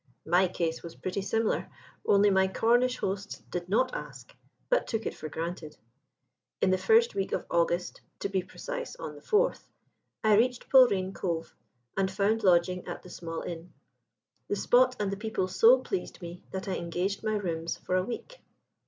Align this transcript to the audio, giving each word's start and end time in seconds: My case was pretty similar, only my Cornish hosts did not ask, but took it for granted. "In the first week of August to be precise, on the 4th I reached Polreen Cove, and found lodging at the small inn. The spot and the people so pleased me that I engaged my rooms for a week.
My 0.25 0.47
case 0.47 0.81
was 0.81 0.95
pretty 0.95 1.21
similar, 1.21 1.69
only 2.07 2.31
my 2.31 2.47
Cornish 2.47 2.97
hosts 2.97 3.37
did 3.51 3.69
not 3.69 3.93
ask, 3.93 4.33
but 4.67 4.87
took 4.87 5.05
it 5.05 5.13
for 5.13 5.29
granted. 5.29 5.77
"In 6.59 6.71
the 6.71 6.77
first 6.79 7.13
week 7.13 7.33
of 7.33 7.45
August 7.51 8.01
to 8.21 8.27
be 8.27 8.41
precise, 8.41 8.95
on 8.95 9.13
the 9.13 9.21
4th 9.21 9.67
I 10.23 10.35
reached 10.37 10.71
Polreen 10.71 11.13
Cove, 11.13 11.55
and 11.95 12.09
found 12.09 12.43
lodging 12.43 12.87
at 12.87 13.03
the 13.03 13.11
small 13.11 13.43
inn. 13.43 13.73
The 14.47 14.55
spot 14.55 14.95
and 14.99 15.11
the 15.11 15.17
people 15.21 15.47
so 15.47 15.77
pleased 15.77 16.19
me 16.19 16.41
that 16.49 16.67
I 16.67 16.77
engaged 16.77 17.23
my 17.23 17.35
rooms 17.35 17.77
for 17.77 17.95
a 17.95 18.01
week. 18.03 18.41